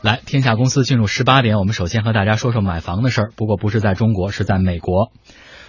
[0.00, 3.30] 来，天下公司进入十八点，我们首先和大家说说买房的事儿。
[3.34, 5.10] 不过不是在中国，是在美国。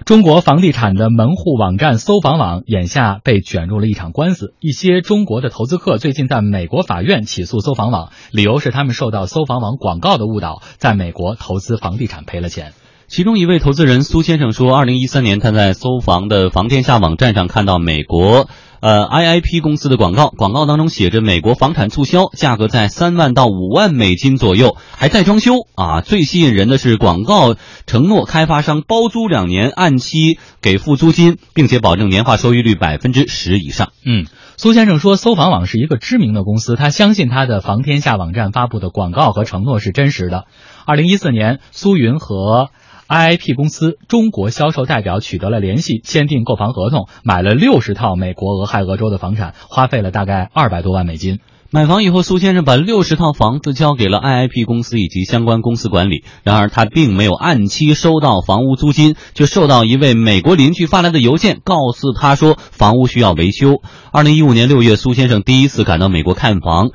[0.05, 4.53] 中国房地产的门户网站搜房网眼下被卷入了一场官司。
[4.59, 12.73] 一些中国的投资客最近在美国法院起诉搜房网，理由是他们受到搜房网广告的误导，在美国投资房地产赔了钱。
[13.07, 18.47] 其中一位投资人苏先生说，二零一三年他在搜房的房天下网站上看到美国
[18.81, 26.01] 呃 IIP 公司的广告，广告当中写着美国房产促销，价格在三万到五万美金左右，还带装修啊。
[26.01, 33.91] 最吸引人的是广告承诺开发商包租两年，按期给付租金，并且保证年化收益率百分之十以上。
[34.05, 34.25] 嗯，
[34.57, 40.45] 苏先生说，搜房网是一个知名的公司，他相信他的房天下网站发布的广告和承诺是真实的。
[40.85, 42.69] 二零一四年，苏云和
[43.09, 51.39] IIP 公司中国销售代表取得了联系，签订购房合同，买了六十套美国俄亥俄州的房产，花费了大概二百多万美金。
[51.71, 56.23] 买房以后，苏先生把六十套房子交给了 IIP 公司以及相关公司管理。
[56.43, 63.81] 然而，他并没有按期收到房屋租金，就收到一位美国邻居发来的邮件，告诉他说房屋需要维修。
[64.11, 66.91] 二零一五年六月，苏先生第一次赶到美国看房，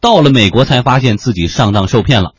[0.00, 2.32] 到了美国才发现自己上当受骗了。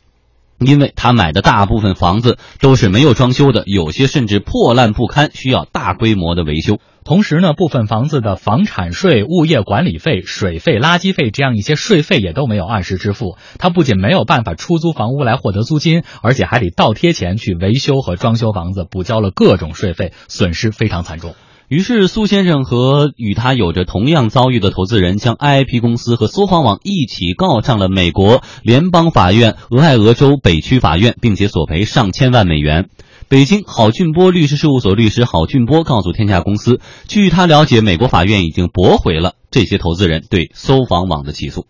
[0.60, 6.78] 因为他买的大部分房子都是没有装修的，有些甚至破烂不堪，需要大规模的维修。
[7.02, 13.38] 同时呢，部分房子的房产税、物业管理费、水费、垃圾费这样一些税费也都没有按时支付。
[13.58, 21.34] 他不仅没有办法出租房屋来获得租金，而且还得倒贴钱去维修和装修房子，补交了各种税费，损失非常惨重。
[21.70, 32.88] 于是，苏先生和与他有着同样遭遇的投资人，将 IIP 公司和搜房网一起告上了美国联邦法院俄亥俄州北区法院，并且索赔上千万美元。
[33.28, 41.66] 北京郝俊波律师事务所律师郝俊波告诉天下公司，据他了解，美国法院已经驳回了这些投资人对搜房网的起诉。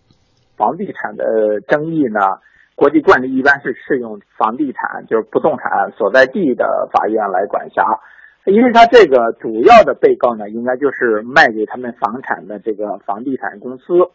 [0.57, 2.41] 房地产的争议呢，
[2.73, 7.85] 国际惯例一般是适用房地产，就是不动产所在地的法院来管辖。
[8.45, 14.09] 因为他这个主要的被告呢，应该就是卖给他们房产的这个房地产公司，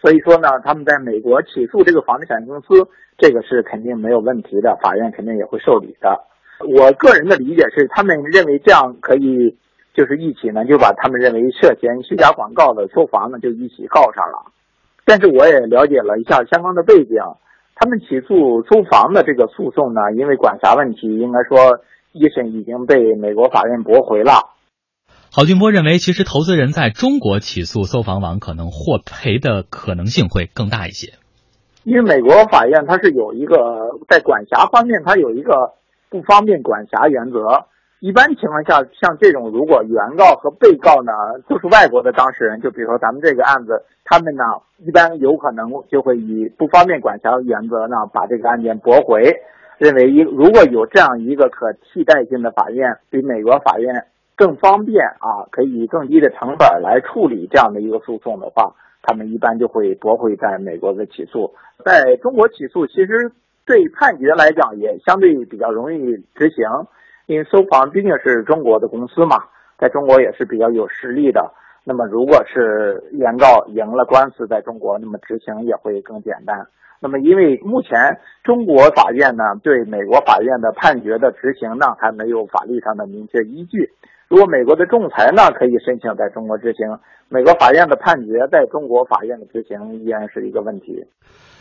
[0.00, 6.24] 所以说呢，他们在美国起诉这个房地产公司，这个是肯定没有问题的，法院肯定也会受理的。
[6.66, 9.56] 我个人的理解是，他们认为这样可以，
[9.94, 14.50] 就是一起呢就把他们认为涉嫌虚假广告的搜房呢就一起告上了。
[15.04, 17.22] 但是我也了解了一下相关的背景，
[17.76, 21.78] 他们起诉租房的这个诉讼呢，因为管辖问题，应该说。
[22.12, 24.54] 一审已经被美国法院驳回了。
[25.30, 31.12] 郝俊波认为，其实投资人在中国起诉搜房网，可能获赔的可能性会更大一些。
[31.84, 33.56] 因为美国法院它是有一个
[34.08, 35.74] 在管辖方面，它有一个
[36.10, 37.66] 不方便管辖原则。
[38.00, 41.12] 一般情况下，像这种如果原告和被告呢
[41.48, 44.44] 都是外国的当事人，就比如说咱们这个案子，他们呢
[44.78, 49.36] 一般有可能就会以不方便管辖原则呢把这个案件驳回。
[49.78, 54.06] 认为一如果有这样一个可替代性的法院，比美国法院
[54.36, 61.54] 更方便啊，可以以更低的成本来处理这样的一个诉讼的话，他们一般就会驳回在美国的起诉。
[61.84, 63.30] 在中国起诉，其实
[63.64, 66.64] 对判决来讲也相对比较容易执行，
[67.26, 69.44] 因为搜房毕竟是中国的公司嘛，
[69.78, 71.52] 在中国也是比较有实力的。
[71.88, 76.68] 那么如果是原告赢了官司在中国，那么执行也会更简单。
[77.00, 83.88] 那么，因为目前中国法院呢对美国法院的判决的执行呢还没有法律上的明确依据。
[84.28, 86.98] 如果美国的仲裁呢可以申请在中国执行，
[87.30, 91.06] 美国法院的判决在中国法院的执行依然是一个问题。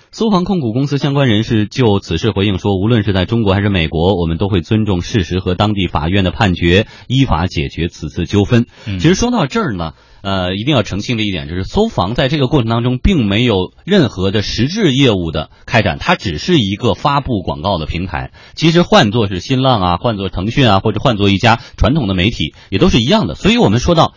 [0.10, 8.66] 苏杭控股公司相关人士就此事回应说：“无论是在中国还是美国，我们都会尊重事实和当地法院的判决，依法解决此次纠纷。”
[9.00, 9.94] 其实说到这儿呢。
[10.28, 18.32] 呃，一定要澄清的一点就是，搜房在这个过程当中并没有任何的实质业务的开展，它只是一个发布广告的平台。
[18.54, 23.36] 其实换作是新浪啊，换作腾讯啊，或者换作一家传统的媒体，也都是一样的。
[23.36, 24.16] 所以我们说到，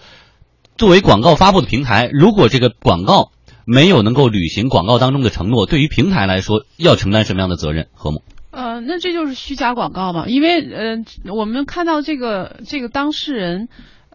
[0.76, 3.30] 作为广告发布的平台，如果这个广告
[3.64, 7.86] 没有能够履行广告当中的承诺，对于平台来说要承担什么样的责任？
[7.94, 8.24] 何某？
[8.50, 10.26] 呃，那这就是虚假广告嘛？
[10.26, 13.68] 因为呃，我们看到这个这个当事人。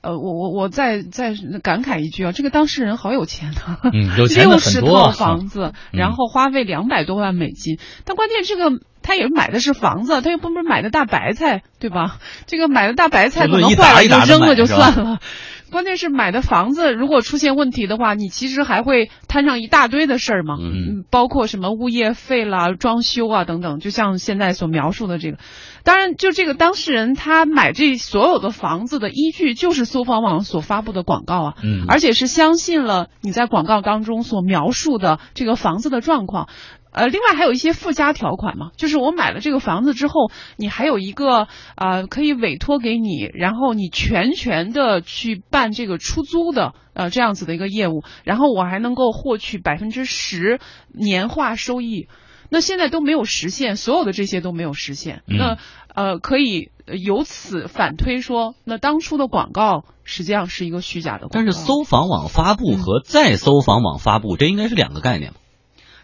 [0.06, 3.80] 呃，我我我再再感慨一句啊，这个当事人好有钱啊，
[4.44, 12.18] 六十套房子，然后花费两百多万美金，但关键这个他也买的是房子，他又不是买的大白菜，对吧？
[12.46, 15.20] 这个买的大白菜可能坏了就扔了就算了。
[15.72, 25.38] 关键是买的房子如果出现问题的话，你其实还会摊上一大堆的事儿嘛，嗯，包括什么物业费啦、装修啊等等，就像现在所描述的这个。
[25.84, 36.48] 当然，就这个当事人他买这所有的房子的依据就是搜房网所发布的广告啊，嗯，而且是相信了你在广告当中所描述的这个房子的状况。
[36.96, 52.08] 呃，另外还有一些附加条款嘛，就是我买了这个房子之后，你还有一个呃可以委托给你，然后你全权的去办这个出租的呃这样子的一个业务，然后我还能够获取百分之十年化收益。
[52.50, 55.24] 那现在都没有实现，所有的这些都没有实现。
[55.28, 55.58] 那
[55.94, 61.28] 呃，可以由此反推说，那当初的广告实际上是一个虚假的。
[61.30, 65.34] 但是搜房网发布和再搜房网发布，这应该是两个概念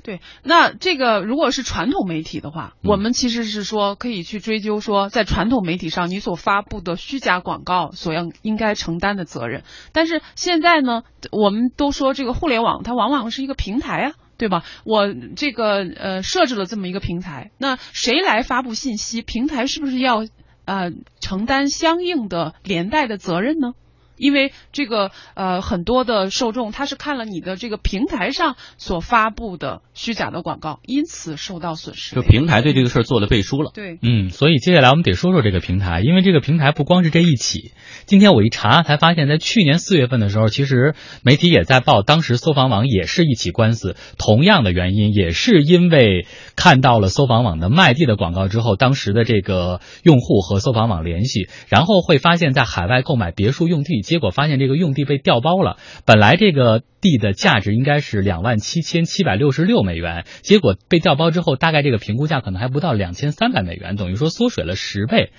[0.04, 9.64] 对，那这个如果是传统媒体的话，我们其实是说可以去追究说，在传统媒体上你所发布的虚假广告所要应该承担的责任。
[9.94, 14.64] 但是现在呢，我们都说这个互联网它往往是一个平台啊，对吧？
[14.86, 20.26] 我这个呃设置了这么一个平台，那谁来发布信息，平台是不是要
[20.66, 23.74] 呃承担相应的连带的责任呢？
[24.22, 32.14] 因为这个呃很多的受众他是看了你的这个平台上所发布的虚假的广告，因此受到损失。
[32.14, 33.72] 就平台对这个事儿做了背书了。
[33.74, 37.72] 对，嗯，所以接下来我们得说说这个平台，因为这个平台不光是这一起。
[38.06, 54.04] 今天我一查才发现，在去年四月份的时候，其实媒体也在报，当时搜房网也是一起官司，同样的原因，也是因为看到了搜房网的卖地的广告之后，当时的这个用户和搜房网联系，然后会发现，在海外购买别墅用地。
[54.12, 65.32] 结果发现这个用地被调包了，本来这个地的价值应该是两万七千七百六十六美元，结果被调包之后，大概这个评估价可能还不到两千三百美元，等于说缩水了十倍。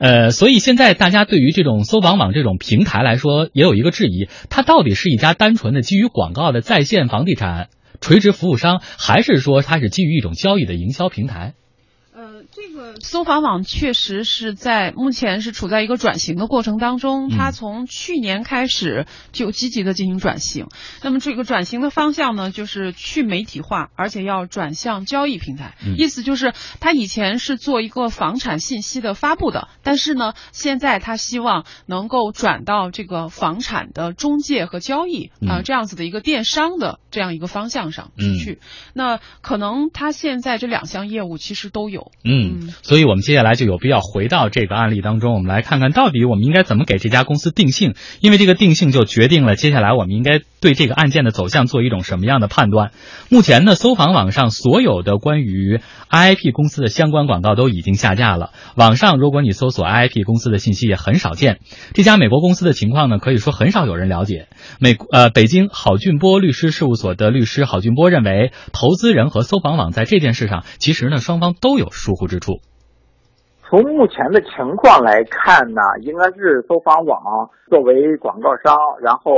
[0.00, 7.68] 呃，所以现在大家对于这种搜房网这种平台来说，也有一个质疑：它到底是一家单纯的基于广告的在线房地产
[8.00, 11.54] 垂直服务商，还是说它是基于一种交易的营销平台？
[12.96, 20.68] 这个搜房网确实是在目前是处在一个转型的过程当中，它从去年开始就积极的进行转型。
[21.02, 25.74] 那么这个转型的方向呢，就是去媒体化，而且要转向交易平台。
[25.98, 38.60] 意思就是它以前是做一个房产信息的发布的，但是呢，现在它希望能够转到这个房产的中介和交易啊这样子的一个电商的这样一个方向上去。
[38.94, 42.12] 那可能它现在这两项业务其实都有。
[42.24, 42.46] 嗯。
[42.46, 52.92] 嗯，所以我们接下来就有必要回到这个案例当中，我们来看看到底我们应该怎么给这家公司定性，因为这个定性就决定了接下来我们应该对这个案件的走向做一种什么样的判断。
[53.28, 58.52] 目前呢，搜房网上所有的关于 IIP 公司的相关广告都已经下架了。
[58.76, 61.58] 网上如果你搜索 IIP 公司的信息也很少见。
[61.92, 64.46] 这家美国公司的情况呢，可以说很少有人了解。
[64.78, 72.60] 美呃，北京郝俊波律师事务所的律师郝俊波认为，投资人和搜房网在这件事上，其实呢，双方都有疏忽之处。
[73.68, 79.32] 从目前的情况来看呢，应该是搜房网作为广告商，然后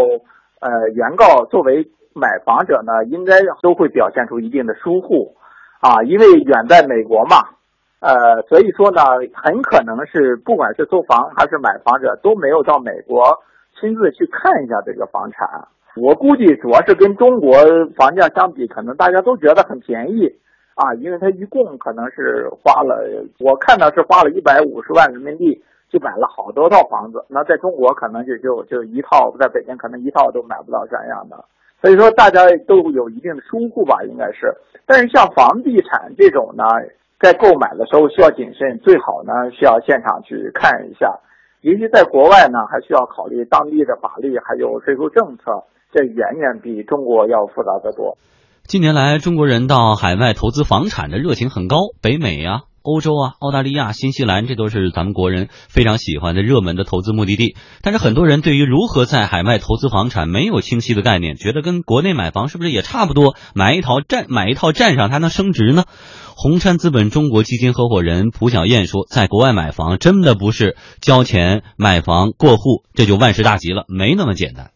[0.61, 3.33] 呃，原告作为买房者呢，应该
[3.63, 5.35] 都会表现出一定的疏忽
[5.81, 7.37] 啊，因为远在美国嘛，
[8.01, 9.01] 呃，所以说呢，
[9.33, 13.25] 很可能是不管是搜房还是买房者都没有到美国
[13.81, 15.69] 亲自去看一下这个房产。
[15.97, 17.57] 我估计主要是跟中国
[17.97, 20.39] 房价相比，可能大家都觉得很便宜。
[20.79, 23.05] 啊，因为他一共可能是花了，
[23.41, 25.61] 我看到是花了一百五十万人民币
[25.91, 27.25] 就买了好多套房子。
[27.29, 31.45] 那在中国可能就就就一套，在北京可能一套都买不到这样的。
[31.83, 34.55] 所以说大家都有一定的疏忽吧，应该是。
[34.87, 36.63] 但是像房地产这种呢，
[37.19, 41.19] 在购买的时候需要谨慎，最好呢需要现场去看一下。
[41.63, 48.17] 尤其在国外呢，还需要考虑当地的法律还有税收政策，这远远比中国要复杂的多。
[48.69, 57.57] 近年来，中国人到海外投资房产的热情很高，北美啊、欧洲啊、澳大利亚、新西兰，这都是咱们国人非常喜欢的热门的投资目的地。
[57.81, 63.37] 但是很多人对于如何在海外投资房产没有清晰的概念，觉得跟国内买房是不是也差不多？
[63.55, 65.85] 买一套占买一套占上，它能升值呢？
[66.37, 74.73] 红杉资本中国基金合伙人蒲小燕说，在国外买房真的不是交钱买房过户，这就万事大吉了，没那么简单。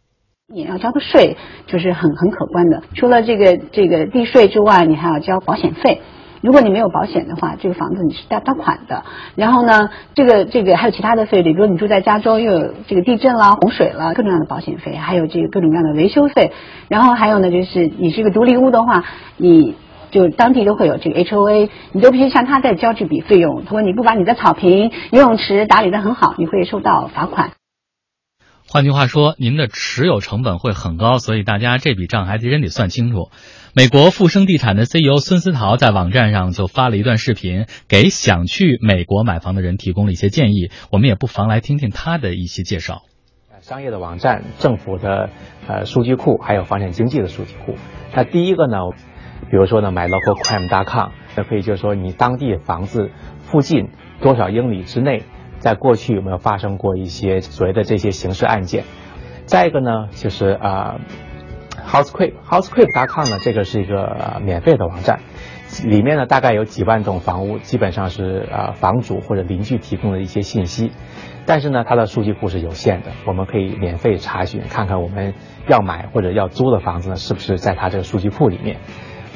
[0.54, 6.02] 你要交的税就是很很可观的，除了这个这个地税之外，你还要交保险费。
[6.42, 9.04] 如果你没有保险的话，这个房子你是贷贷款的。
[9.35, 16.52] 然后呢，这个这个还有其他的费率，比如你住在加州，又有这个地震啦、洪水了，各种各样的保险费，还有这个各种各样的维修费。
[16.88, 19.04] 然后还有呢，就是你是一个独立屋的话，
[19.38, 19.76] 你
[20.11, 23.61] 就当地都会有这个 H O A，你都必须向他再交这笔费用。
[23.61, 27.52] 如果你不把你的草坪、游泳池打理的很好，你会受到罚款。
[28.73, 33.29] 换句话说，您的持有成本会很高，所以大家这笔账还得真得算清楚。
[33.75, 40.71] 美国富生地产的 CEO 孙思陶在网站上就发了一段视频，给想去美国买房的人提供了一些建议。
[40.91, 43.02] 我们也不妨来听听他的一些介绍。
[43.61, 45.29] 商业的网站、政府的
[45.69, 47.75] 呃数据库，还有房产经纪的数据库。
[48.14, 48.79] 那第一个呢，
[49.50, 53.11] 比如说呢，买 localcrime.com，那可以就是说你当地房子
[53.43, 53.91] 附近
[54.23, 55.25] 多少英里之内，
[55.62, 58.83] 在过去有没有发生过一些所谓的这些刑事案件？
[59.47, 60.99] 再一个呢，就是啊
[61.88, 65.21] ，housequip，housequip.com 呢，这个是一个免费的网站，
[65.85, 70.90] 里面呢大概有几万栋房屋，基本上是呃房主或者邻居提供的一些信息。
[71.47, 75.35] 但是呢，它的数据库是有限的，我们可以免费查询，看看我们
[75.69, 78.78] 要买或者要租的房子呢，是不是在它这个数据库里面。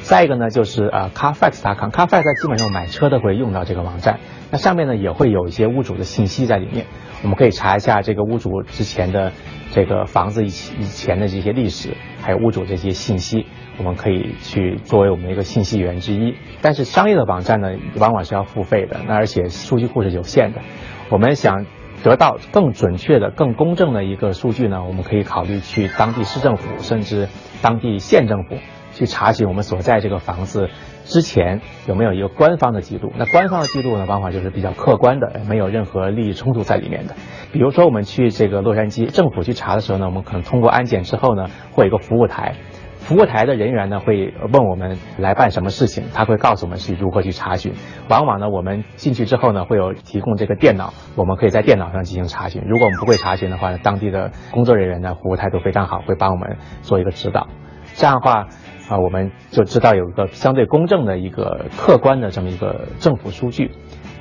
[0.07, 4.21] 再一个呢，就是呃，Carfax.com，Carfax 基本上买车的会用到这个网站，
[4.51, 6.85] 那上面呢也会有一些屋主的信息在里面，
[7.23, 9.33] 我们可以查一下这个屋主之前的
[9.71, 13.47] 这个房子以以前的这些历史，还有屋主这些信息，
[13.77, 16.35] 我们可以去作为我们一个信息源之一。
[16.61, 20.61] 但是商业的网站呢，往往是要付费的，那而且数据库是有限的，
[21.09, 21.65] 我们想。
[22.03, 27.27] 得到更准确的、更公正的一个数据呢，我们可以考虑去当地市政府，甚至
[27.63, 28.55] 当地县政府
[28.97, 30.69] 去查询我们所在这个房子
[31.05, 33.13] 之前有没有一个官方的记录。
[33.15, 37.13] 那官方的记录呢，往往就是比较客观的，没有任何利益冲突在里面的。
[37.53, 42.55] 比如说，我们去这个洛杉矶政府去查的时候呢，我们可能通过安检之后呢，会有一个服务台。
[42.97, 47.71] 服务台的人员呢会问我们来办什么事情，他会告诉我们是如何去查询。
[48.09, 52.61] 往往呢我们进去之后呢会有提供这个电脑，我们可以在电脑上进行查询。
[52.67, 57.47] 如果我们不会查询的话呢，当地的工作人员呢服务态度非常好，会帮我们做一个指导。
[57.93, 58.47] 这样的话
[58.87, 63.71] 啊我们就知道有一个相对公正的一个客观的这么一个政府数据。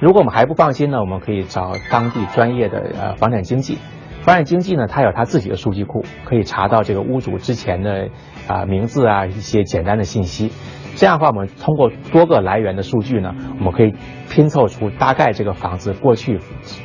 [0.00, 3.78] 如果我们还不放心呢，我们可以找当地专业的呃房产经纪。
[4.22, 8.08] 房产经纪呢，他有他自己的数据库，可以查到这个屋主之前的
[8.48, 10.50] 啊名字啊一些简单的信息。
[10.96, 13.94] 这样的话，我们通过多个来源的数据呢，我们可以
[14.28, 16.40] 拼凑出大概这个房子过去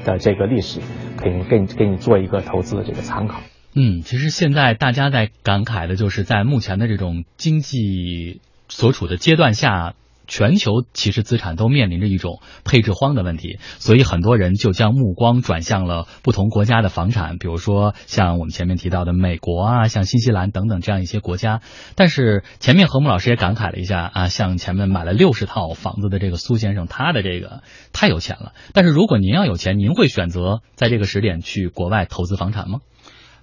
[0.05, 0.79] 的这个历史，
[1.17, 3.39] 可以给你给你做一个投资的这个参考。
[3.73, 9.93] 嗯，其实现在大家在感慨的就是在目前的这种经济所处的阶段下。
[10.27, 21.59] 全球其实资产都面临着一种配置荒的问题，所以很多人就将目光转向了不同国家的房产，比如说像我们前面提到的美国啊，像新西兰等等这样一些国家。
[21.95, 27.61] 但是前面何木老师也感慨了一下啊，像前面买了六十套房子的这个苏先生，他的这个
[27.91, 28.53] 太有钱了。
[28.71, 32.79] 但是如果您要有钱，您会选择在这个时点去国外投资房产吗？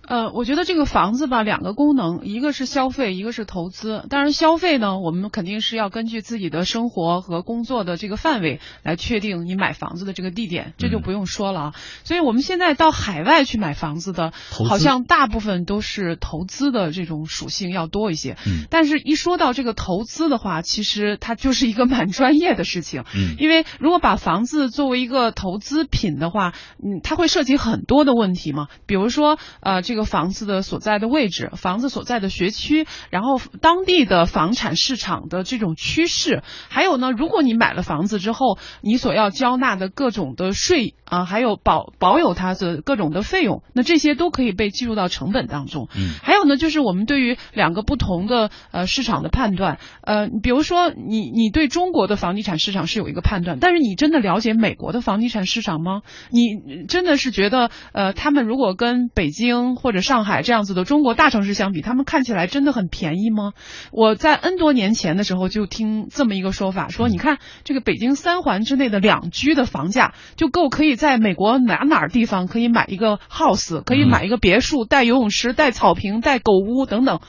[0.09, 4.07] 呃，我觉得这个房子吧，两个功能，一个是消费，一个是投资。
[4.09, 11.75] 当然，消费呢，我们肯定是要根据自己的生活和工作的这个范围来确定你买房子的这个地点，这就不用说了啊。
[12.05, 18.39] 所以我们现在到海外去买房子的，好像大部分都是投资的这种属性要多一些。
[18.47, 18.65] 嗯。
[18.71, 23.05] 但是，一说到这个投资的话，其实它就是一个蛮专业的事情。
[23.15, 23.37] 嗯。
[23.39, 28.69] 因为如果把房子作为一个投资品的话，嗯，它会涉及很多的问题嘛。
[28.87, 29.98] 比如说，呃，这个。
[30.05, 45.89] 房子的所在的位置，房子所在的学区，然后当地的房产市场的这种趋势，还有呢，如果你买了房子之后，你所要交纳的各种的税啊，还有保保有它的各种的费用，那这些都可以被计入到成本当中。
[45.97, 56.03] 嗯，还有呢，就是我们对于两个不同的呃市场的判断，呃，比如说你你对中国的房地产市场是有一个判断，但是你真的了解美国的房地产市场吗？
[56.31, 63.53] 你真的是觉得呃，他们如果跟北京或者上海这样子的中国大城市相比，他们看起来真的很便宜吗？
[63.93, 77.21] 我在 N 多年前的时候就听这么一个说法，说你看这个北京三环之内的两居的房价就够可以在美国哪哪地方可以买一个 house，可以买一个别墅，带游泳池、带草坪、带狗屋等等。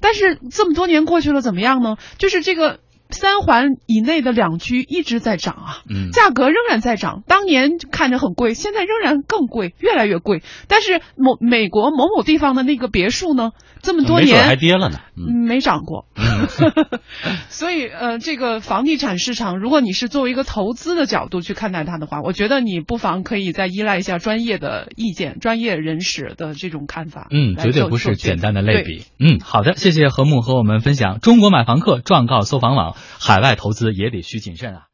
[0.00, 1.96] 但是这么多年过去了，怎么样呢？
[2.18, 2.80] 就是这个。
[3.12, 7.22] 三环以内的两居一直在涨啊，嗯，价格仍然在涨。
[7.26, 10.42] 当年看着很贵，现在仍然更贵，越来越贵。
[10.68, 13.52] 但是某美国某某地方的那个别墅呢，
[13.82, 14.98] 这么多年还跌了呢，
[15.46, 16.06] 没涨过。
[17.48, 27.28] 所以呃，这个房地产市场，如果你是作为一个投资的角度去看待它的话，我觉得你不妨可以再依赖一下专业的意见、专业人士的这种看法。
[27.30, 29.04] 嗯，绝对不是简单的类比。
[29.18, 32.96] 嗯，好的，谢谢何木和我们分享中国买房客状告搜房网。
[33.20, 34.91] 海外投资也得需谨慎啊。